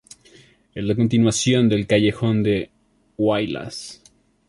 Es 0.73 0.83
la 0.83 0.95
continuación 0.95 1.69
del 1.69 1.85
Callejón 1.85 2.41
de 2.41 2.71
Huaylas. 3.19 4.01